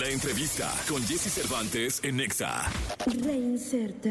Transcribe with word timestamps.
La 0.00 0.08
entrevista 0.08 0.72
con 0.88 1.00
Jesse 1.04 1.32
Cervantes 1.32 2.00
en 2.02 2.16
Nexa. 2.16 2.64
Reinserta. 3.24 4.10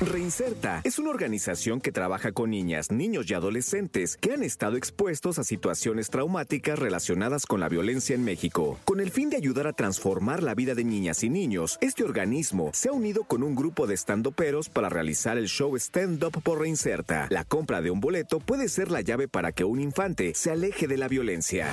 Reinserta 0.00 0.80
es 0.82 0.98
una 0.98 1.10
organización 1.10 1.82
que 1.82 1.92
trabaja 1.92 2.32
con 2.32 2.48
niñas, 2.48 2.90
niños 2.90 3.26
y 3.28 3.34
adolescentes 3.34 4.16
que 4.16 4.32
han 4.32 4.42
estado 4.42 4.78
expuestos 4.78 5.38
a 5.38 5.44
situaciones 5.44 6.08
traumáticas 6.08 6.78
relacionadas 6.78 7.44
con 7.44 7.60
la 7.60 7.68
violencia 7.68 8.14
en 8.14 8.24
México. 8.24 8.78
Con 8.86 8.98
el 8.98 9.10
fin 9.10 9.28
de 9.28 9.36
ayudar 9.36 9.66
a 9.66 9.74
transformar 9.74 10.42
la 10.42 10.54
vida 10.54 10.74
de 10.74 10.84
niñas 10.84 11.22
y 11.22 11.28
niños, 11.28 11.76
este 11.82 12.02
organismo 12.02 12.70
se 12.72 12.88
ha 12.88 12.92
unido 12.92 13.24
con 13.24 13.42
un 13.42 13.54
grupo 13.54 13.86
de 13.86 13.96
estandoperos 13.96 14.70
para 14.70 14.88
realizar 14.88 15.36
el 15.36 15.48
show 15.48 15.76
Stand 15.76 16.24
Up 16.24 16.42
por 16.42 16.60
Reinserta. 16.60 17.26
La 17.28 17.44
compra 17.44 17.82
de 17.82 17.90
un 17.90 18.00
boleto 18.00 18.40
puede 18.40 18.70
ser 18.70 18.90
la 18.90 19.02
llave 19.02 19.28
para 19.28 19.52
que 19.52 19.64
un 19.64 19.80
infante 19.80 20.32
se 20.34 20.50
aleje 20.50 20.88
de 20.88 20.96
la 20.96 21.08
violencia. 21.08 21.68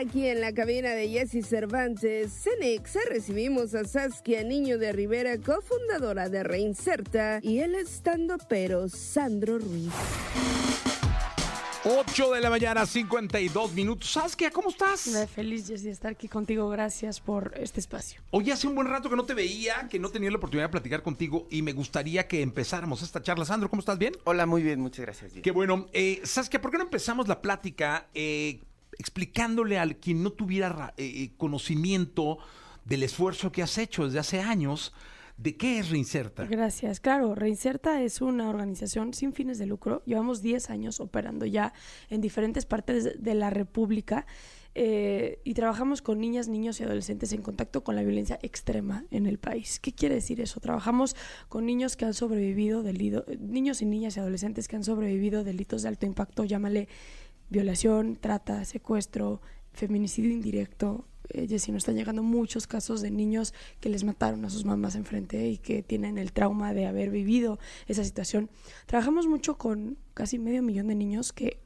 Aquí 0.00 0.26
en 0.26 0.40
la 0.40 0.54
cabina 0.54 0.90
de 0.90 1.08
Jesse 1.10 1.46
Cervantes, 1.46 2.32
Cenexa, 2.32 3.00
recibimos 3.10 3.74
a 3.74 3.84
Saskia 3.84 4.42
Niño 4.42 4.78
de 4.78 4.92
Rivera, 4.92 5.36
cofundadora 5.36 6.30
de 6.30 6.42
Reinserta, 6.42 7.38
y 7.42 7.58
el 7.58 7.74
estando 7.74 8.38
pero 8.48 8.88
Sandro 8.88 9.58
Ruiz. 9.58 9.92
8 11.84 12.32
de 12.32 12.40
la 12.40 12.48
mañana, 12.48 12.86
52 12.86 13.72
minutos. 13.74 14.10
Saskia, 14.10 14.50
¿cómo 14.50 14.70
estás? 14.70 15.06
Me 15.08 15.26
feliz 15.26 15.68
Jessy, 15.68 15.84
de 15.84 15.90
estar 15.90 16.12
aquí 16.12 16.28
contigo. 16.28 16.68
Gracias 16.70 17.20
por 17.20 17.52
este 17.56 17.80
espacio. 17.80 18.22
Oye, 18.30 18.52
hace 18.52 18.66
un 18.68 18.74
buen 18.74 18.86
rato 18.86 19.10
que 19.10 19.16
no 19.16 19.24
te 19.24 19.34
veía, 19.34 19.86
que 19.90 19.98
no 19.98 20.08
tenía 20.08 20.30
la 20.30 20.36
oportunidad 20.38 20.66
de 20.66 20.72
platicar 20.72 21.02
contigo 21.02 21.46
y 21.50 21.62
me 21.62 21.72
gustaría 21.72 22.26
que 22.26 22.40
empezáramos 22.40 23.02
esta 23.02 23.22
charla. 23.22 23.44
Sandro, 23.44 23.68
¿cómo 23.68 23.80
estás? 23.80 23.98
¿Bien? 23.98 24.14
Hola, 24.24 24.46
muy 24.46 24.62
bien, 24.62 24.80
muchas 24.80 25.04
gracias. 25.04 25.30
Jessy. 25.30 25.42
Qué 25.42 25.50
bueno. 25.50 25.88
Eh, 25.92 26.20
Saskia, 26.24 26.60
¿por 26.60 26.70
qué 26.70 26.78
no 26.78 26.84
empezamos 26.84 27.28
la 27.28 27.40
plática 27.40 28.08
eh, 28.14 28.60
explicándole 29.00 29.78
al 29.78 29.96
quien 29.96 30.22
no 30.22 30.30
tuviera 30.30 30.68
ra- 30.68 30.94
eh, 30.96 31.30
conocimiento 31.36 32.38
del 32.84 33.02
esfuerzo 33.02 33.50
que 33.50 33.62
has 33.62 33.78
hecho 33.78 34.04
desde 34.04 34.18
hace 34.18 34.40
años 34.40 34.92
de 35.36 35.56
qué 35.56 35.78
es 35.78 35.88
Reinserta? 35.88 36.44
Gracias. 36.44 37.00
Claro, 37.00 37.34
Reinserta 37.34 38.02
es 38.02 38.20
una 38.20 38.48
organización 38.50 39.14
sin 39.14 39.32
fines 39.32 39.58
de 39.58 39.64
lucro. 39.66 40.02
Llevamos 40.04 40.42
10 40.42 40.68
años 40.68 41.00
operando 41.00 41.46
ya 41.46 41.72
en 42.10 42.20
diferentes 42.20 42.66
partes 42.66 43.22
de 43.22 43.34
la 43.34 43.48
República 43.48 44.26
eh, 44.74 45.40
y 45.42 45.54
trabajamos 45.54 46.02
con 46.02 46.20
niñas, 46.20 46.46
niños 46.48 46.78
y 46.78 46.84
adolescentes 46.84 47.32
en 47.32 47.40
contacto 47.42 47.82
con 47.82 47.96
la 47.96 48.02
violencia 48.02 48.38
extrema 48.42 49.04
en 49.10 49.26
el 49.26 49.38
país. 49.38 49.80
¿Qué 49.80 49.92
quiere 49.92 50.16
decir 50.16 50.40
eso? 50.42 50.60
Trabajamos 50.60 51.16
con 51.48 51.64
niños 51.64 51.96
que 51.96 52.04
han 52.04 52.14
sobrevivido, 52.14 52.82
delido, 52.82 53.24
niños 53.40 53.80
y 53.82 53.86
niñas 53.86 54.16
y 54.16 54.20
adolescentes 54.20 54.68
que 54.68 54.76
han 54.76 54.84
sobrevivido 54.84 55.42
delitos 55.42 55.82
de 55.82 55.88
alto 55.88 56.04
impacto, 56.06 56.44
llámale 56.44 56.86
violación, 57.50 58.16
trata, 58.16 58.64
secuestro, 58.64 59.40
feminicidio 59.72 60.30
indirecto. 60.30 61.06
Eh, 61.28 61.46
Jessy, 61.48 61.70
nos 61.72 61.82
están 61.82 61.96
llegando 61.96 62.22
muchos 62.22 62.66
casos 62.66 63.02
de 63.02 63.10
niños 63.10 63.54
que 63.80 63.88
les 63.88 64.04
mataron 64.04 64.44
a 64.44 64.50
sus 64.50 64.64
mamás 64.64 64.94
enfrente 64.94 65.48
y 65.48 65.58
que 65.58 65.82
tienen 65.82 66.18
el 66.18 66.32
trauma 66.32 66.72
de 66.72 66.86
haber 66.86 67.10
vivido 67.10 67.58
esa 67.86 68.04
situación. 68.04 68.50
Trabajamos 68.86 69.26
mucho 69.26 69.58
con 69.58 69.98
casi 70.14 70.38
medio 70.38 70.62
millón 70.62 70.88
de 70.88 70.94
niños 70.94 71.32
que 71.32 71.60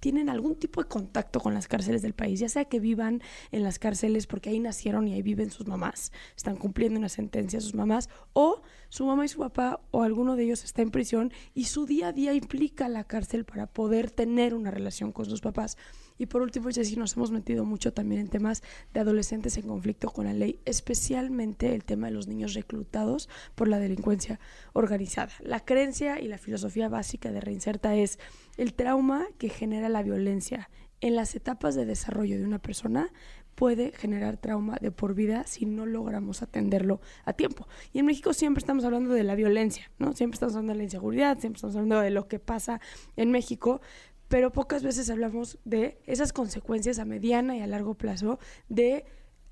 tienen 0.00 0.28
algún 0.28 0.56
tipo 0.56 0.82
de 0.82 0.88
contacto 0.88 1.40
con 1.40 1.54
las 1.54 1.68
cárceles 1.68 2.02
del 2.02 2.14
país, 2.14 2.40
ya 2.40 2.48
sea 2.48 2.64
que 2.64 2.80
vivan 2.80 3.22
en 3.52 3.62
las 3.62 3.78
cárceles 3.78 4.26
porque 4.26 4.50
ahí 4.50 4.58
nacieron 4.58 5.06
y 5.06 5.14
ahí 5.14 5.22
viven 5.22 5.50
sus 5.50 5.66
mamás, 5.66 6.12
están 6.36 6.56
cumpliendo 6.56 6.98
una 6.98 7.08
sentencia 7.08 7.60
sus 7.60 7.74
mamás, 7.74 8.08
o 8.32 8.62
su 8.88 9.06
mamá 9.06 9.24
y 9.24 9.28
su 9.28 9.38
papá 9.38 9.80
o 9.92 10.02
alguno 10.02 10.34
de 10.34 10.44
ellos 10.44 10.64
está 10.64 10.82
en 10.82 10.90
prisión 10.90 11.32
y 11.54 11.64
su 11.64 11.86
día 11.86 12.08
a 12.08 12.12
día 12.12 12.34
implica 12.34 12.88
la 12.88 13.04
cárcel 13.04 13.44
para 13.44 13.66
poder 13.66 14.10
tener 14.10 14.54
una 14.54 14.70
relación 14.70 15.12
con 15.12 15.26
sus 15.26 15.40
papás. 15.40 15.76
Y 16.18 16.26
por 16.26 16.42
último, 16.42 16.68
Jessy, 16.70 16.96
nos 16.96 17.16
hemos 17.16 17.30
metido 17.30 17.64
mucho 17.64 17.94
también 17.94 18.20
en 18.20 18.28
temas 18.28 18.62
de 18.92 19.00
adolescentes 19.00 19.56
en 19.56 19.66
conflicto 19.66 20.10
con 20.10 20.26
la 20.26 20.34
ley, 20.34 20.60
especialmente 20.66 21.74
el 21.74 21.84
tema 21.84 22.08
de 22.08 22.12
los 22.12 22.26
niños 22.26 22.52
reclutados 22.52 23.28
por 23.54 23.68
la 23.68 23.78
delincuencia 23.78 24.38
organizada. 24.74 25.32
La 25.40 25.64
creencia 25.64 26.20
y 26.20 26.28
la 26.28 26.36
filosofía 26.36 26.90
básica 26.90 27.32
de 27.32 27.40
Reinserta 27.40 27.94
es 27.94 28.18
el 28.56 28.74
trauma 28.74 29.26
que 29.38 29.48
genera 29.48 29.88
la 29.88 30.02
violencia 30.02 30.70
en 31.00 31.16
las 31.16 31.34
etapas 31.34 31.74
de 31.74 31.86
desarrollo 31.86 32.38
de 32.38 32.44
una 32.44 32.58
persona 32.58 33.10
puede 33.54 33.92
generar 33.92 34.36
trauma 34.36 34.78
de 34.80 34.90
por 34.90 35.14
vida 35.14 35.44
si 35.46 35.66
no 35.66 35.86
logramos 35.86 36.42
atenderlo 36.42 37.00
a 37.24 37.32
tiempo. 37.32 37.68
Y 37.92 37.98
en 37.98 38.06
México 38.06 38.32
siempre 38.32 38.60
estamos 38.60 38.84
hablando 38.84 39.12
de 39.12 39.24
la 39.24 39.34
violencia, 39.34 39.90
¿no? 39.98 40.14
Siempre 40.14 40.36
estamos 40.36 40.54
hablando 40.54 40.72
de 40.72 40.78
la 40.78 40.84
inseguridad, 40.84 41.38
siempre 41.38 41.58
estamos 41.58 41.76
hablando 41.76 42.00
de 42.00 42.10
lo 42.10 42.28
que 42.28 42.38
pasa 42.38 42.80
en 43.16 43.30
México, 43.30 43.80
pero 44.28 44.52
pocas 44.52 44.82
veces 44.82 45.10
hablamos 45.10 45.58
de 45.64 46.00
esas 46.06 46.32
consecuencias 46.32 46.98
a 46.98 47.04
mediana 47.04 47.56
y 47.56 47.60
a 47.60 47.66
largo 47.66 47.94
plazo 47.94 48.38
de 48.68 49.04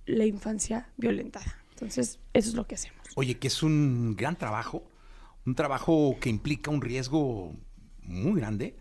la 0.07 0.25
infancia 0.25 0.91
violentada. 0.97 1.65
Entonces, 1.73 2.19
eso 2.33 2.49
es 2.49 2.55
lo 2.55 2.67
que 2.67 2.77
hacemos. 2.77 3.03
Oye, 3.15 3.39
que 3.39 3.49
es 3.49 3.63
un 3.63 4.17
gran 4.17 4.37
trabajo, 4.37 4.85
un 5.45 5.55
trabajo 5.55 6.17
que 6.21 6.29
implica 6.31 6.71
un 6.71 6.81
riesgo 6.81 7.55
muy 8.03 8.41
grande, 8.41 8.77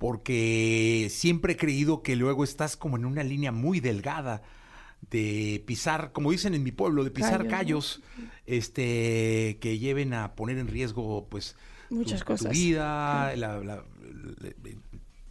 porque 0.00 1.08
siempre 1.10 1.52
he 1.52 1.56
creído 1.58 2.02
que 2.02 2.16
luego 2.16 2.42
estás 2.42 2.74
como 2.74 2.96
en 2.96 3.04
una 3.04 3.22
línea 3.22 3.52
muy 3.52 3.80
delgada 3.80 4.40
de 5.10 5.62
pisar, 5.66 6.12
como 6.12 6.30
dicen 6.30 6.54
en 6.54 6.62
mi 6.62 6.72
pueblo, 6.72 7.04
de 7.04 7.10
pisar 7.10 7.46
Callos, 7.46 8.00
callos, 8.00 8.02
este, 8.46 9.58
que 9.60 9.78
lleven 9.78 10.14
a 10.14 10.34
poner 10.36 10.56
en 10.56 10.68
riesgo, 10.68 11.26
pues, 11.28 11.54
Muchas 11.90 12.20
tu, 12.20 12.26
cosas. 12.28 12.46
tu 12.46 12.52
vida, 12.54 13.36
la, 13.36 13.58
la- 13.58 13.62
la- 13.62 13.84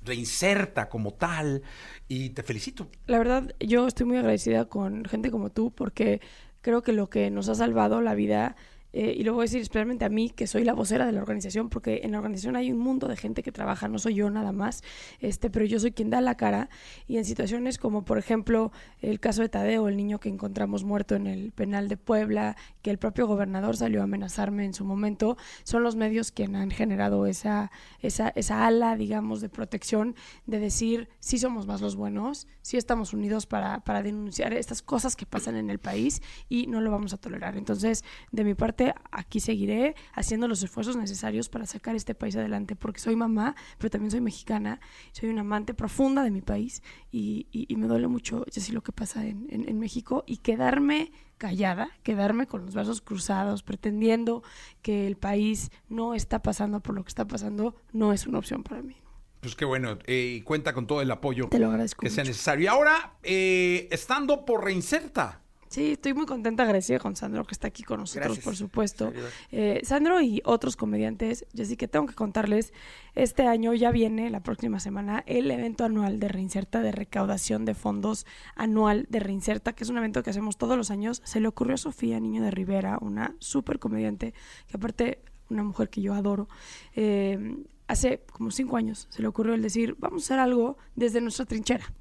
reinserta 0.05 0.87
como 0.87 1.13
tal, 1.15 1.63
y 2.07 2.29
te 2.29 2.43
felicito. 2.43 2.87
La 3.07 3.17
verdad, 3.17 3.53
yo 3.59 3.87
estoy 3.87 4.05
muy 4.05 4.17
agradecida 4.17 4.65
con 4.65 5.03
gente 5.05 5.31
como 5.31 5.49
tú 5.49 5.71
porque 5.71 6.21
creo 6.61 6.83
que 6.83 6.93
lo 6.93 7.09
que 7.09 7.31
nos 7.31 7.49
ha 7.49 7.55
salvado 7.55 8.01
la 8.01 8.13
vida, 8.13 8.55
eh, 8.93 9.15
y 9.17 9.23
lo 9.23 9.33
voy 9.33 9.41
a 9.41 9.45
decir 9.45 9.61
especialmente 9.61 10.05
a 10.05 10.09
mí, 10.09 10.29
que 10.29 10.47
soy 10.47 10.63
la 10.63 10.73
vocera 10.73 11.05
de 11.05 11.11
la 11.11 11.21
organización, 11.21 11.69
porque 11.69 12.01
en 12.03 12.11
la 12.11 12.17
organización 12.17 12.55
hay 12.55 12.71
un 12.71 12.79
mundo 12.79 13.07
de 13.07 13.15
gente 13.15 13.43
que 13.43 13.51
trabaja, 13.51 13.87
no 13.87 13.99
soy 13.99 14.15
yo 14.15 14.29
nada 14.29 14.51
más, 14.51 14.83
este, 15.19 15.49
pero 15.49 15.65
yo 15.65 15.79
soy 15.79 15.91
quien 15.91 16.09
da 16.09 16.21
la 16.21 16.35
cara, 16.35 16.69
y 17.07 17.17
en 17.17 17.25
situaciones 17.25 17.77
como, 17.77 18.03
por 18.03 18.17
ejemplo, 18.17 18.71
el 19.01 19.19
caso 19.19 19.41
de 19.41 19.49
Tadeo, 19.49 19.87
el 19.87 19.97
niño 19.97 20.19
que 20.19 20.29
encontramos 20.29 20.83
muerto 20.83 21.15
en 21.15 21.27
el 21.27 21.51
penal 21.51 21.87
de 21.87 21.97
Puebla, 21.97 22.55
que 22.81 22.89
el 22.89 22.97
propio 22.97 23.27
gobernador 23.27 23.77
salió 23.77 24.01
a 24.01 24.03
amenazarme 24.05 24.65
en 24.65 24.73
su 24.73 24.85
momento, 24.85 25.37
son 25.63 25.83
los 25.83 25.95
medios 25.95 26.31
quienes 26.31 26.61
han 26.61 26.71
generado 26.71 27.25
esa, 27.27 27.71
esa, 28.01 28.29
esa 28.29 28.65
ala, 28.65 28.95
digamos, 28.95 29.41
de 29.41 29.49
protección, 29.49 30.15
de 30.45 30.59
decir, 30.59 31.09
sí 31.19 31.37
somos 31.37 31.67
más 31.67 31.81
los 31.81 31.95
buenos, 31.95 32.47
sí 32.61 32.77
estamos 32.77 33.13
unidos 33.13 33.45
para, 33.45 33.81
para 33.81 34.01
denunciar 34.01 34.53
estas 34.53 34.81
cosas 34.81 35.15
que 35.15 35.25
pasan 35.25 35.55
en 35.55 35.69
el 35.69 35.79
país 35.79 36.21
y 36.47 36.67
no 36.67 36.81
lo 36.81 36.91
vamos 36.91 37.13
a 37.13 37.17
tolerar. 37.17 37.57
Entonces, 37.57 38.03
de 38.31 38.43
mi 38.43 38.55
parte, 38.55 38.78
aquí 39.11 39.39
seguiré 39.39 39.95
haciendo 40.13 40.47
los 40.47 40.63
esfuerzos 40.63 40.95
necesarios 40.95 41.49
para 41.49 41.65
sacar 41.65 41.95
este 41.95 42.15
país 42.15 42.35
adelante, 42.35 42.75
porque 42.75 42.99
soy 42.99 43.15
mamá, 43.15 43.55
pero 43.77 43.89
también 43.89 44.11
soy 44.11 44.21
mexicana, 44.21 44.79
soy 45.11 45.29
una 45.29 45.41
amante 45.41 45.73
profunda 45.73 46.23
de 46.23 46.31
mi 46.31 46.41
país 46.41 46.81
y, 47.11 47.47
y- 47.51 47.65
y 47.67 47.75
me 47.75 47.87
duele 47.87 48.07
mucho, 48.07 48.45
Jessy, 48.51 48.71
lo 48.71 48.81
que 48.81 48.91
pasa 48.91 49.25
en, 49.25 49.47
en- 49.49 49.67
en 49.67 49.79
México 49.79 50.23
y 50.27 50.37
quedarme 50.37 51.11
callada, 51.37 51.89
quedarme 52.03 52.47
con 52.47 52.65
los 52.65 52.73
brazos 52.73 53.01
cruzados, 53.01 53.63
pretendiendo 53.63 54.43
que 54.81 55.07
el 55.07 55.15
país 55.15 55.71
no 55.87 56.13
está 56.13 56.41
pasando 56.41 56.81
por 56.81 56.95
lo 56.95 57.03
que 57.03 57.09
está 57.09 57.25
pasando, 57.27 57.75
no 57.93 58.11
es 58.13 58.27
una 58.27 58.39
opción 58.39 58.63
para 58.63 58.81
mí. 58.81 58.95
Pues 59.39 59.55
qué 59.55 59.63
bueno, 59.63 59.97
eh, 60.05 60.35
y 60.37 60.41
cuenta 60.41 60.73
con 60.73 60.85
todo 60.85 61.01
el 61.01 61.09
apoyo 61.11 61.47
Te 61.47 61.59
lo 61.59 61.67
agradezco 61.67 62.01
que 62.01 62.09
sea 62.09 62.23
mucho. 62.23 62.31
necesario. 62.31 62.65
Y 62.65 62.67
ahora, 62.67 63.13
eh, 63.23 63.87
estando 63.89 64.43
por 64.45 64.65
Reinserta. 64.65 65.41
Sí, 65.69 65.91
estoy 65.91 66.15
muy 66.15 66.25
contenta, 66.25 66.63
agradecida 66.63 66.97
con 66.97 67.15
Sandro 67.15 67.45
que 67.45 67.53
está 67.53 67.67
aquí 67.67 67.83
con 67.83 67.99
nosotros, 67.99 68.25
Gracias. 68.25 68.43
por 68.43 68.55
supuesto. 68.55 69.13
Eh, 69.51 69.81
Sandro 69.83 70.19
y 70.19 70.41
otros 70.43 70.75
comediantes, 70.75 71.45
Jessy, 71.53 71.77
que 71.77 71.87
tengo 71.87 72.07
que 72.07 72.15
contarles, 72.15 72.73
este 73.13 73.45
año 73.45 73.75
ya 73.75 73.91
viene, 73.91 74.31
la 74.31 74.41
próxima 74.41 74.79
semana, 74.79 75.23
el 75.27 75.51
evento 75.51 75.85
anual 75.85 76.19
de 76.19 76.27
Reinserta, 76.27 76.81
de 76.81 76.91
recaudación 76.91 77.65
de 77.65 77.75
fondos 77.75 78.25
anual 78.55 79.05
de 79.11 79.19
Reinserta, 79.19 79.73
que 79.73 79.83
es 79.83 79.91
un 79.91 79.99
evento 79.99 80.23
que 80.23 80.31
hacemos 80.31 80.57
todos 80.57 80.75
los 80.75 80.89
años. 80.89 81.21
Se 81.23 81.39
le 81.39 81.47
ocurrió 81.47 81.75
a 81.75 81.77
Sofía 81.77 82.19
Niño 82.19 82.41
de 82.41 82.49
Rivera, 82.49 82.97
una 82.99 83.35
súper 83.37 83.77
comediante, 83.77 84.33
que 84.67 84.77
aparte, 84.77 85.21
una 85.51 85.61
mujer 85.61 85.89
que 85.89 86.01
yo 86.01 86.15
adoro, 86.15 86.49
eh, 86.95 87.57
hace 87.85 88.23
como 88.31 88.49
cinco 88.49 88.75
años 88.77 89.07
se 89.11 89.21
le 89.21 89.27
ocurrió 89.27 89.53
el 89.53 89.61
decir, 89.61 89.95
vamos 89.99 90.23
a 90.23 90.25
hacer 90.25 90.39
algo 90.39 90.77
desde 90.95 91.21
nuestra 91.21 91.45
trinchera. 91.45 91.93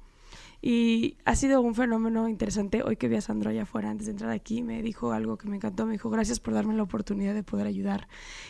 Y 0.61 1.17
ha 1.25 1.35
sido 1.35 1.61
un 1.61 1.73
fenómeno 1.73 2.27
interesante. 2.27 2.83
Hoy 2.83 2.97
que 2.97 3.07
vi 3.07 3.15
a 3.15 3.21
Sandro 3.21 3.49
allá 3.49 3.63
afuera, 3.63 3.89
antes 3.89 4.07
de 4.07 4.11
entrar 4.11 4.31
aquí, 4.31 4.61
me 4.61 4.81
dijo 4.81 5.11
algo 5.13 5.37
que 5.37 5.47
me 5.47 5.55
encantó. 5.55 5.85
Me 5.85 5.93
dijo, 5.93 6.09
gracias 6.09 6.39
por 6.39 6.53
darme 6.53 6.73
la 6.75 6.83
oportunidad 6.83 7.33
de 7.33 7.43
poder 7.43 7.65
ayudar. 7.67 8.07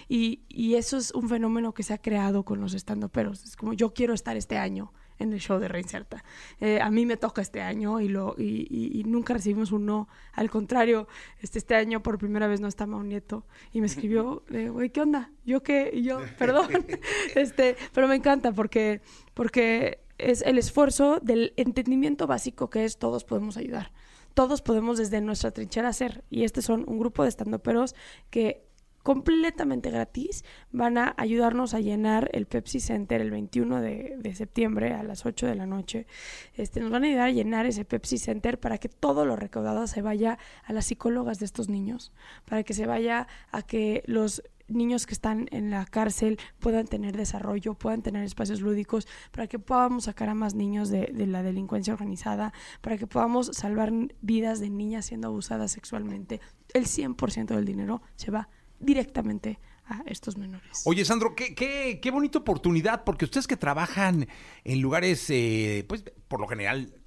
Y, 0.07 0.41
y 0.49 0.75
eso 0.75 0.97
es 0.97 1.11
un 1.11 1.29
fenómeno 1.29 1.73
que 1.73 1.83
se 1.83 1.93
ha 1.93 1.99
creado 1.99 2.43
con 2.43 2.59
los 2.61 2.73
estandoperos. 2.73 3.43
Es 3.43 3.55
como, 3.55 3.73
yo 3.73 3.93
quiero 3.93 4.13
estar 4.13 4.35
este 4.37 4.57
año 4.57 4.91
en 5.19 5.33
el 5.33 5.39
show 5.39 5.59
de 5.59 5.67
Reinserta. 5.67 6.23
Eh, 6.61 6.79
a 6.81 6.89
mí 6.89 7.05
me 7.05 7.17
toca 7.17 7.41
este 7.41 7.61
año 7.61 7.99
y, 7.99 8.07
lo, 8.07 8.35
y, 8.37 8.65
y- 8.69 9.01
y 9.01 9.03
nunca 9.03 9.33
recibimos 9.33 9.71
un 9.73 9.85
no. 9.85 10.07
Al 10.33 10.49
contrario, 10.49 11.07
este, 11.41 11.59
este 11.59 11.75
año 11.75 12.01
por 12.01 12.17
primera 12.17 12.47
vez 12.47 12.61
no 12.61 12.67
está 12.69 12.87
Mau 12.87 13.03
Nieto 13.03 13.45
y 13.73 13.81
me 13.81 13.87
escribió, 13.87 14.43
güey, 14.71 14.89
¿qué 14.91 15.01
onda? 15.01 15.29
¿Yo 15.45 15.61
qué? 15.61 15.91
Y 15.93 16.03
yo, 16.03 16.19
perdón. 16.39 16.69
este, 17.35 17.75
pero 17.93 18.07
me 18.07 18.15
encanta 18.15 18.53
porque, 18.53 19.01
porque 19.33 19.99
es 20.19 20.41
el 20.41 20.57
esfuerzo 20.57 21.19
del 21.21 21.53
entendimiento 21.57 22.27
básico 22.27 22.69
que 22.69 22.85
es 22.85 22.97
todos 22.97 23.23
podemos 23.23 23.57
ayudar. 23.57 23.91
todos 24.35 24.61
podemos 24.61 24.97
desde 24.97 25.19
nuestra 25.19 25.51
trinchera 25.51 25.89
hacer. 25.89 26.23
Y 26.29 26.43
este 26.43 26.61
son 26.61 26.85
un 26.87 26.99
grupo 26.99 27.23
de 27.23 27.29
estandoperos 27.29 27.93
que 28.29 28.69
completamente 29.03 29.89
gratis 29.89 30.43
van 30.71 30.97
a 30.97 31.13
ayudarnos 31.17 31.73
a 31.73 31.79
llenar 31.79 32.29
el 32.33 32.45
Pepsi 32.45 32.79
Center 32.79 33.21
el 33.21 33.31
21 33.31 33.81
de, 33.81 34.33
septiembre 34.35 34.93
a 34.93 35.03
las 35.03 35.25
8 35.25 35.47
de 35.47 35.55
la 35.55 35.65
noche. 35.65 36.05
Este, 36.55 36.79
nos 36.79 36.91
van 36.91 37.03
a 37.03 37.07
ayudar 37.07 37.29
a 37.29 37.31
llenar 37.31 37.65
ese 37.65 37.85
Pepsi 37.85 38.17
Center 38.17 38.59
para 38.59 38.77
que 38.77 38.89
todo 38.89 39.25
lo 39.25 39.35
recaudado 39.35 39.87
se 39.87 40.01
vaya 40.01 40.37
a 40.63 40.73
las 40.73 40.85
psicólogas 40.85 41.39
de 41.39 41.45
estos 41.45 41.69
niños, 41.69 42.11
para 42.45 42.63
que 42.63 42.73
se 42.73 42.85
vaya 42.85 43.27
a 43.51 43.61
que 43.61 44.03
los 44.05 44.43
niños 44.69 45.05
que 45.05 45.13
están 45.13 45.47
en 45.51 45.69
la 45.71 45.85
cárcel 45.85 46.39
puedan 46.59 46.87
tener 46.87 47.15
desarrollo, 47.15 47.73
puedan 47.73 48.01
tener 48.01 48.23
espacios 48.23 48.61
lúdicos, 48.61 49.07
para 49.31 49.47
que 49.47 49.59
podamos 49.59 50.05
sacar 50.05 50.29
a 50.29 50.35
más 50.35 50.55
niños 50.55 50.89
de, 50.89 51.11
la 51.27 51.43
delincuencia 51.43 51.93
organizada, 51.93 52.53
para 52.81 52.97
que 52.97 53.07
podamos 53.07 53.47
salvar 53.53 53.91
vidas 54.21 54.59
de 54.59 54.69
niñas 54.69 55.05
siendo 55.05 55.27
abusadas 55.27 55.71
sexualmente. 55.71 56.41
El 56.73 56.85
100% 56.85 57.55
del 57.55 57.65
dinero 57.65 58.01
se 58.15 58.31
va 58.31 58.49
directamente 58.79 59.59
a 59.85 60.03
estos 60.05 60.37
menores. 60.37 60.83
Oye, 60.85 61.03
Sandro, 61.03 61.35
qué, 61.35 61.55
qué, 61.55 61.99
qué 62.01 62.11
bonita 62.11 62.39
oportunidad, 62.39 63.03
porque 63.03 63.25
ustedes 63.25 63.47
que 63.47 63.57
trabajan 63.57 64.27
en 64.63 64.81
lugares, 64.81 65.25
eh, 65.29 65.85
pues, 65.87 66.03
por 66.27 66.39
lo 66.39 66.47
general, 66.47 66.98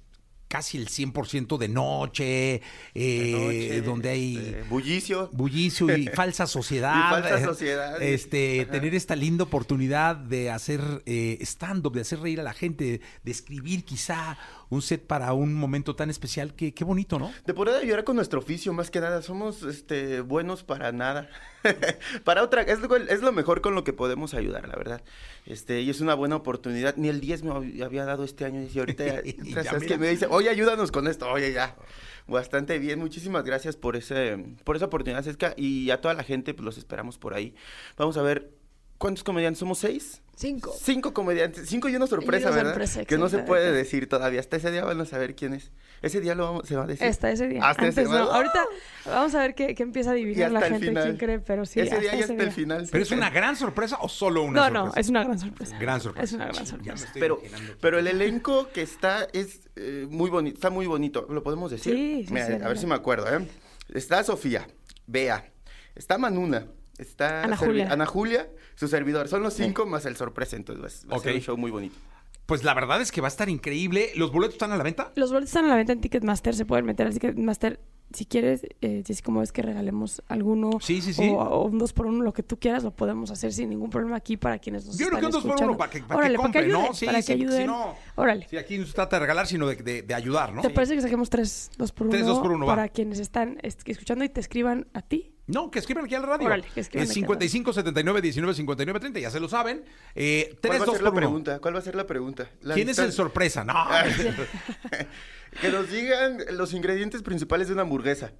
casi 0.53 0.77
el 0.77 0.87
100% 0.87 1.57
de 1.57 1.67
noche, 1.67 2.53
eh, 2.53 2.61
De 2.93 3.31
noche, 3.31 3.81
donde 3.81 4.09
hay 4.09 4.37
este, 4.37 4.61
bullicio. 4.69 5.29
bullicio 5.33 5.97
y 5.97 6.05
falsa 6.13 6.45
sociedad. 6.45 6.93
Y 6.95 7.21
falsa 7.21 7.43
sociedad. 7.43 7.99
Este, 7.99 8.61
Ajá. 8.61 8.71
tener 8.73 8.93
esta 8.93 9.15
linda 9.15 9.45
oportunidad 9.45 10.15
de 10.15 10.51
hacer 10.51 11.01
eh, 11.07 11.39
stand-up, 11.41 11.95
de 11.95 12.01
hacer 12.01 12.19
reír 12.19 12.39
a 12.39 12.43
la 12.43 12.53
gente, 12.53 13.01
de 13.23 13.31
escribir 13.31 13.83
quizá 13.83 14.37
un 14.69 14.81
set 14.81 15.05
para 15.05 15.33
un 15.33 15.53
momento 15.53 15.95
tan 15.95 16.09
especial. 16.09 16.53
que 16.55 16.73
qué 16.73 16.83
bonito, 16.83 17.19
¿no? 17.19 17.31
De 17.45 17.53
poder 17.53 17.75
ayudar 17.75 18.03
con 18.03 18.15
nuestro 18.15 18.39
oficio, 18.39 18.73
más 18.73 18.89
que 18.91 18.99
nada. 18.99 19.21
Somos 19.21 19.63
este, 19.63 20.21
buenos 20.21 20.63
para 20.63 20.91
nada. 20.91 21.29
para 22.23 22.43
otra, 22.43 22.61
es 22.63 22.79
lo, 22.79 22.95
es 22.95 23.21
lo 23.21 23.31
mejor 23.31 23.61
con 23.61 23.75
lo 23.75 23.83
que 23.83 23.93
podemos 23.93 24.33
ayudar, 24.33 24.67
la 24.67 24.75
verdad. 24.75 25.03
Este, 25.45 25.81
y 25.81 25.89
es 25.89 26.01
una 26.01 26.13
buena 26.15 26.35
oportunidad. 26.37 26.95
Ni 26.97 27.09
el 27.09 27.19
10 27.21 27.43
me 27.43 27.51
hab- 27.51 27.83
había 27.83 28.05
dado 28.05 28.23
este 28.23 28.45
año. 28.45 28.65
Y 28.73 28.79
ahorita 28.79 29.05
ya, 29.07 29.21
Y 29.23 29.31
entras, 29.31 29.65
ya 29.65 29.71
¿sabes 29.71 29.83
mira. 29.83 29.95
qué? 29.95 29.99
me 30.01 30.09
dice, 30.09 30.27
oye, 30.29 30.49
ayúdanos 30.49 30.91
con 30.91 31.07
esto. 31.07 31.29
Oye, 31.31 31.53
ya. 31.53 31.75
Bastante 32.27 32.79
bien. 32.79 32.99
Muchísimas 32.99 33.43
gracias 33.43 33.75
por 33.75 33.95
ese, 33.95 34.37
por 34.63 34.75
esa 34.75 34.85
oportunidad, 34.85 35.23
Cesca. 35.23 35.53
Y 35.57 35.89
a 35.91 36.01
toda 36.01 36.13
la 36.13 36.23
gente, 36.23 36.53
pues 36.53 36.65
los 36.65 36.77
esperamos 36.77 37.17
por 37.17 37.33
ahí. 37.33 37.53
Vamos 37.97 38.17
a 38.17 38.21
ver. 38.21 38.51
¿Cuántos 39.03 39.25
comediantes? 39.25 39.59
¿Somos 39.59 39.79
seis? 39.79 40.21
Cinco. 40.33 40.73
Cinco 40.81 41.13
comediantes, 41.13 41.67
cinco 41.67 41.89
y 41.89 41.95
una 41.97 42.07
sorpresa, 42.07 42.45
Y 42.45 42.47
una 42.47 42.55
¿verdad? 42.55 42.71
sorpresa, 42.71 43.03
que 43.03 43.17
no 43.17 43.27
se 43.27 43.39
puede 43.39 43.73
decir 43.73 44.07
todavía. 44.07 44.39
Hasta 44.39 44.55
ese 44.55 44.71
día 44.71 44.85
van 44.85 45.01
a 45.01 45.05
saber 45.05 45.35
quién 45.35 45.53
es. 45.53 45.71
Ese 46.01 46.21
día 46.21 46.35
lo 46.35 46.45
vamos, 46.45 46.69
se 46.69 46.77
va 46.77 46.83
a 46.83 46.87
decir. 46.87 47.05
Hasta 47.05 47.29
ese 47.29 47.49
día. 47.49 47.59
Hasta 47.65 47.85
ese 47.85 47.99
Antes 47.99 48.17
no. 48.17 48.23
día. 48.23 48.33
Ahorita 48.33 48.65
vamos 49.05 49.35
a 49.35 49.39
ver 49.41 49.55
qué, 49.55 49.75
qué 49.75 49.83
empieza 49.83 50.11
a 50.11 50.17
Y 50.17 50.21
adivinar 50.23 50.51
la 50.53 50.61
gente 50.61 50.93
quién 50.93 51.17
cree, 51.17 51.39
pero 51.39 51.65
sí. 51.65 51.81
ese 51.81 51.99
día 51.99 52.15
y 52.15 52.21
ese 52.21 52.31
hasta 52.31 52.43
el 52.43 52.51
final. 52.53 52.87
¿Pero 52.89 53.03
es 53.03 53.11
una 53.11 53.29
gran 53.29 53.57
sorpresa 53.57 53.97
o 53.99 54.07
solo 54.07 54.43
una 54.43 54.53
No, 54.53 54.63
sorpresa? 54.67 54.85
no, 54.95 55.01
es 55.01 55.09
una 55.09 55.23
gran 55.25 55.39
sorpresa. 55.39 55.77
Gran 55.79 55.99
sorpresa. 55.99 56.23
Es 56.23 56.31
una 56.31 56.45
gran 56.45 56.55
Ya 56.55 56.61
me 56.61 56.67
sorpresa. 56.67 57.05
estoy 57.07 57.19
Pero, 57.19 57.41
pero 57.81 57.99
el 57.99 58.07
elenco 58.07 58.69
que 58.71 58.83
está 58.83 59.27
es 59.33 59.69
eh, 59.75 60.07
muy 60.09 60.29
bonito, 60.29 60.55
está 60.55 60.69
muy 60.69 60.87
bonito, 60.87 61.27
¿lo 61.29 61.43
podemos 61.43 61.69
decir? 61.71 61.93
Sí, 61.93 62.23
sí, 62.25 62.33
Mira, 62.33 62.47
sí, 62.47 62.53
a 62.53 62.67
ver 62.69 62.77
si 62.77 62.85
me 62.85 62.95
acuerdo, 62.95 63.27
¿eh? 63.37 63.45
Está 63.93 64.23
Sofía, 64.23 64.65
Bea, 65.07 65.51
está 65.93 66.17
Manuna, 66.17 66.67
está 66.97 67.43
Ana 67.43 67.57
Julia. 67.57 67.91
Ana 67.91 68.05
Julia, 68.05 68.49
su 68.75 68.87
servidor. 68.87 69.27
Son 69.27 69.41
los 69.43 69.53
cinco 69.53 69.85
más 69.85 70.05
el 70.05 70.15
sorpresa, 70.15 70.55
entonces 70.55 71.05
va 71.11 71.17
a 71.17 71.19
ser 71.19 71.31
Ok. 71.31 71.35
un 71.35 71.41
show 71.41 71.57
muy 71.57 71.71
bonito. 71.71 71.95
Pues 72.45 72.63
la 72.63 72.73
verdad 72.73 73.01
es 73.01 73.11
que 73.11 73.21
va 73.21 73.27
a 73.27 73.29
estar 73.29 73.47
increíble. 73.49 74.11
¿Los 74.15 74.31
boletos 74.31 74.55
están 74.55 74.71
a 74.73 74.77
la 74.77 74.83
venta? 74.83 75.11
Los 75.15 75.29
boletos 75.31 75.49
están 75.49 75.65
a 75.65 75.69
la 75.69 75.75
venta 75.77 75.93
en 75.93 76.01
Ticketmaster, 76.01 76.53
se 76.53 76.65
pueden 76.65 76.85
meter 76.85 77.07
a 77.07 77.11
Ticketmaster. 77.11 77.79
Si 78.13 78.25
quieres, 78.25 78.61
eh, 78.81 79.01
si 79.07 79.11
es 79.13 79.21
como 79.23 79.41
es 79.41 79.51
que 79.51 79.63
regalemos 79.63 80.21
alguno 80.27 80.71
Sí, 80.81 81.01
sí, 81.01 81.13
sí. 81.15 81.29
O, 81.29 81.39
o 81.39 81.65
un 81.65 81.79
dos 81.79 81.93
por 81.93 82.05
uno, 82.05 82.21
lo 82.23 82.31
que 82.33 82.43
tú 82.43 82.59
quieras, 82.59 82.83
lo 82.83 82.91
podemos 82.91 83.31
hacer 83.31 83.51
sin 83.53 83.69
ningún 83.69 83.89
problema 83.89 84.17
aquí 84.17 84.37
para 84.37 84.59
quienes 84.59 84.85
nos 84.85 84.97
Yo 84.99 85.07
creo 85.07 85.17
están 85.17 85.19
que 85.21 85.25
un 85.25 85.31
dos 85.31 85.41
por 85.41 85.49
escuchando. 85.51 85.71
uno 85.71 85.77
para 85.79 85.89
que, 85.91 85.99
para 86.03 86.15
Órale, 86.19 86.35
que 86.35 86.41
para 86.41 86.51
que 86.51 86.67
¿no? 86.67 86.93
Sí, 86.93 87.05
para 87.07 87.21
sí, 87.23 87.27
que 87.33 87.37
si 87.39 87.43
ayuden. 87.43 87.65
no- 87.67 87.95
Órale. 88.15 88.45
Sí, 88.49 88.57
aquí 88.57 88.77
no 88.77 88.85
se 88.85 88.93
trata 88.93 89.15
de 89.15 89.21
regalar, 89.21 89.47
sino 89.47 89.65
de, 89.67 89.77
de- 89.77 90.01
de 90.03 90.13
ayudar, 90.13 90.53
¿no? 90.53 90.61
¿Te 90.61 90.69
parece 90.69 90.93
que 90.95 91.01
saquemos 91.01 91.29
tres 91.31 91.71
dos 91.77 91.91
por 91.91 92.05
uno? 92.07 92.11
Tres 92.11 92.27
dos 92.27 92.37
por 92.39 92.51
uno, 92.51 92.67
va. 92.67 92.75
Para 92.75 92.89
quienes 92.89 93.17
están 93.17 93.57
es- 93.63 93.77
escuchando 93.83 94.25
y 94.25 94.29
te 94.29 94.41
escriban 94.41 94.85
a 94.93 95.01
ti. 95.01 95.32
No, 95.45 95.69
que 95.69 95.79
escriban 95.79 96.05
aquí 96.05 96.15
al 96.15 96.23
radio. 96.23 96.47
Órale, 96.47 96.63
que 96.73 96.79
escriban 96.79 97.03
aquí 97.03 97.09
al 97.09 97.13
55 97.13 97.73
79 97.73 98.21
19 98.21 98.53
59 98.53 98.99
30, 98.99 99.19
ya 99.19 99.29
se 99.29 99.39
lo 99.39 99.49
saben. 99.49 99.83
Eh, 100.15 100.47
¿Cuál 100.49 100.59
tres 100.61 100.79
va 100.79 100.83
a 100.83 100.85
dos 100.85 100.95
ser 100.95 101.03
la 101.03 101.11
pregunta? 101.11 101.59
¿Cuál 101.59 101.75
va 101.75 101.79
a 101.79 101.81
ser 101.81 101.95
la 101.95 102.07
pregunta? 102.07 102.49
La 102.61 102.75
¿Quién 102.75 102.89
es 102.89 102.97
el 102.99 103.11
sorpresa? 103.11 103.63
No. 103.63 103.73
Que 105.61 105.69
nos 105.69 105.87
digan 105.91 106.39
los 106.53 106.73
ingredientes 106.73 107.21
principales 107.21 107.67
de 107.67 107.73
una 107.73 107.83
hamburguesa. 107.83 108.33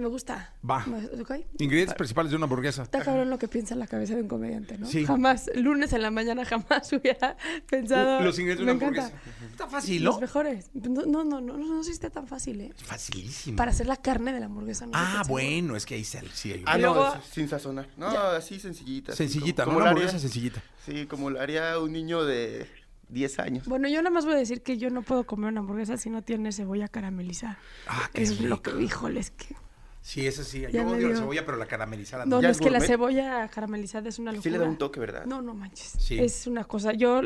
Me 0.00 0.06
gusta. 0.08 0.54
Va. 0.68 0.84
¿Ok? 1.20 1.32
Ingredientes 1.58 1.94
principales 1.94 2.30
de 2.30 2.36
una 2.38 2.44
hamburguesa. 2.44 2.82
Está 2.84 3.02
cabrón 3.04 3.28
lo 3.28 3.38
que 3.38 3.48
piensa 3.48 3.74
en 3.74 3.80
la 3.80 3.86
cabeza 3.86 4.14
de 4.14 4.22
un 4.22 4.28
comediante, 4.28 4.78
¿no? 4.78 4.86
Sí. 4.86 5.04
Jamás, 5.04 5.50
lunes 5.54 5.92
en 5.92 6.00
la 6.00 6.10
mañana 6.10 6.44
jamás 6.46 6.90
hubiera 6.94 7.36
pensado. 7.68 8.20
Los 8.22 8.38
ingredientes 8.38 8.66
de 8.66 8.72
una 8.72 8.72
hamburguesa. 8.72 9.12
Está 9.50 9.66
fácil, 9.66 10.02
Los 10.02 10.14
¿no? 10.14 10.20
mejores. 10.22 10.70
No, 10.72 11.04
no, 11.04 11.24
no, 11.24 11.40
no, 11.42 11.56
no, 11.58 11.82
sé 11.82 11.88
si 11.90 11.92
está 11.92 12.08
tan 12.08 12.26
fácil, 12.26 12.62
¿eh? 12.62 12.72
Facilísimo. 12.82 13.56
Para 13.56 13.72
hacer 13.72 13.86
la 13.86 13.96
carne 13.96 14.32
de 14.32 14.40
la 14.40 14.46
hamburguesa. 14.46 14.86
No 14.86 14.92
Ah, 14.94 15.22
bueno, 15.28 15.76
es 15.76 15.84
que 15.84 15.96
ahí 15.96 16.04
se, 16.04 16.26
sí 16.32 16.52
hay 16.52 16.62
Ah, 16.66 16.78
no, 16.78 16.94
luego- 16.94 17.14
es- 17.16 17.24
sin 17.34 17.46
sazonar. 17.48 17.88
No, 17.98 18.06
así 18.08 18.58
sencillita. 18.58 19.14
Sencillita, 19.14 19.64
como, 19.64 19.74
¿no? 19.74 19.78
como 19.80 19.84
Una 19.84 19.84
lo 19.84 19.90
haría- 19.90 20.08
hamburguesa 20.08 20.18
sencillita. 20.18 20.62
Sí, 20.86 21.04
como 21.06 21.28
lo 21.28 21.40
haría 21.40 21.78
un 21.78 21.92
niño 21.92 22.24
de 22.24 22.66
10 23.10 23.38
años. 23.40 23.66
Bueno, 23.66 23.88
yo 23.88 23.96
nada 24.02 24.10
más 24.14 24.24
voy 24.24 24.34
a 24.34 24.38
decir 24.38 24.62
que 24.62 24.78
yo 24.78 24.88
no 24.88 25.02
puedo 25.02 25.24
comer 25.24 25.50
una 25.50 25.60
hamburguesa 25.60 25.96
si 25.96 26.10
no 26.10 26.22
tiene 26.22 26.52
cebolla 26.52 26.88
caramelizada. 26.88 27.58
Ah, 27.88 28.08
qué 28.14 28.22
es 28.22 28.40
lo 28.40 28.62
que, 28.62 28.80
híjole, 28.80 29.20
es 29.20 29.30
que... 29.32 29.54
Sí, 30.02 30.26
eso 30.26 30.44
sí. 30.44 30.60
Ya 30.62 30.70
Yo 30.70 30.84
me 30.84 30.92
odio 30.92 31.08
la 31.10 31.16
cebolla, 31.16 31.44
pero 31.44 31.58
la 31.58 31.66
caramelizada 31.66 32.24
No, 32.24 32.30
no. 32.30 32.36
no, 32.36 32.42
¿Ya 32.42 32.50
es 32.50 32.56
es 32.56 32.62
que 32.62 32.70
la 32.70 32.80
cebolla 32.80 33.48
caramelizada 33.48 34.08
es 34.08 34.18
una 34.18 34.32
locura. 34.32 34.42
Sí 34.42 34.50
le 34.50 34.58
da 34.58 34.64
un 34.64 34.78
toque, 34.78 34.98
¿verdad? 34.98 35.26
No, 35.26 35.42
no 35.42 35.54
manches. 35.54 35.94
Sí. 35.98 36.18
Es 36.18 36.46
una 36.46 36.64
cosa. 36.64 36.92
Yo 36.92 37.20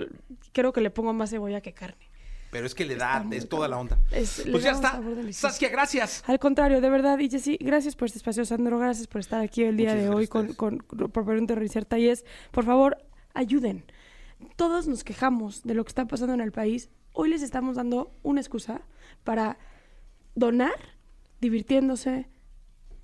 creo 0.53 0.73
que 0.73 0.81
le 0.81 0.91
pongo 0.91 1.13
más 1.13 1.31
cebolla 1.31 1.61
que 1.61 1.73
carne. 1.73 2.09
Pero 2.51 2.67
es 2.67 2.75
que 2.75 2.85
le 2.85 2.95
da, 2.95 3.25
es 3.33 3.49
toda 3.49 3.67
la 3.67 3.79
onda. 3.79 3.99
Es- 4.13 4.45
pues 4.51 4.63
ya 4.63 4.73
está. 4.73 5.01
Saskia, 5.33 5.69
gracias. 5.71 6.23
Al 6.29 6.39
contrario, 6.39 6.81
de 6.81 6.89
verdad, 6.89 7.19
y 7.19 7.29
Jessy, 7.29 7.59
gracias 7.61 7.97
por 7.97 8.07
este 8.07 8.19
espacio, 8.19 8.45
Sandro, 8.45 8.79
gracias 8.79 9.09
por 9.09 9.21
estar 9.21 9.41
aquí 9.41 9.65
el 9.65 9.77
día 9.77 9.91
Muchas 9.91 10.03
de 10.03 10.09
hoy 10.11 10.27
gracias 10.27 10.57
con, 10.57 10.79
con, 10.79 11.11
por 11.11 11.25
Pregunta 11.25 11.55
Reinserta. 11.57 11.99
Y 11.99 12.09
es, 12.09 12.25
por 12.53 12.65
favor, 12.65 12.99
ayuden. 13.35 13.85
Todos 14.57 14.87
nos 14.87 15.03
quejamos 15.03 15.63
de 15.65 15.75
lo 15.75 15.85
que 15.85 15.89
está 15.89 16.07
pasando 16.07 16.35
en 16.35 16.41
el 16.41 16.53
país. 16.53 16.91
Hoy 17.13 17.29
les 17.29 17.43
estamos 17.43 17.75
dando 17.77 18.13
una 18.23 18.41
excusa 18.41 18.83
para 19.25 19.59
donar, 20.37 20.75
divirtiéndose, 21.41 22.29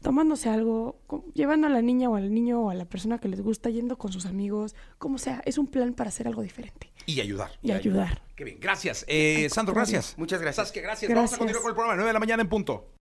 tomándose 0.03 0.49
algo, 0.49 0.99
llevando 1.35 1.67
a 1.67 1.71
la 1.71 1.83
niña 1.83 2.09
o 2.11 2.17
al 2.17 2.33
niño 2.33 2.61
o 2.63 2.71
a 2.71 2.75
la 2.75 2.85
persona 2.85 3.19
que 3.19 3.29
les 3.29 3.41
gusta, 3.41 3.71
yendo 3.71 3.99
con 3.99 4.13
sus 4.13 4.27
amigos, 4.27 4.75
como 4.99 5.19
sea. 5.19 5.43
Es 5.45 5.59
un 5.59 5.67
plan 5.67 5.93
para 5.95 6.09
hacer 6.09 6.27
algo 6.27 6.43
diferente 6.43 6.91
Y 7.07 7.21
ayudar. 7.21 7.51
y 7.63 7.73
ayudar. 7.73 8.23
Qué 8.37 8.45
bien. 8.45 8.59
Gracias. 8.61 9.05
Eh, 9.09 9.49
Sandro, 9.51 9.75
gracias. 9.75 10.15
Muchas 10.17 10.41
gracias. 10.41 10.67
Saskia, 10.67 10.83
gracias. 10.83 11.09
Vamos 11.11 11.33
a 11.33 11.37
Gracias. 11.37 11.39
continuar 11.39 11.63
con 11.63 11.71
el 11.71 11.75
programa. 11.75 11.95
9 11.97 12.09
de 12.09 12.13
la 12.15 12.21
mañana 12.21 12.43
en 12.43 12.49
punto. 12.49 12.91